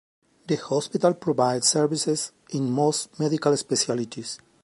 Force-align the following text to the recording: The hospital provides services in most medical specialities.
The 0.47 0.55
hospital 0.55 1.13
provides 1.13 1.67
services 1.67 2.31
in 2.49 2.71
most 2.71 3.19
medical 3.19 3.55
specialities. 3.55 4.39